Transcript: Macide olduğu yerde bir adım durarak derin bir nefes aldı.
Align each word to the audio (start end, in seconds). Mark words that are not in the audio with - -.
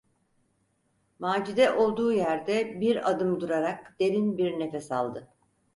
Macide 1.19 1.71
olduğu 1.71 2.13
yerde 2.13 2.81
bir 2.81 3.09
adım 3.11 3.39
durarak 3.39 3.99
derin 3.99 4.37
bir 4.37 4.59
nefes 4.59 4.91
aldı. 4.91 5.27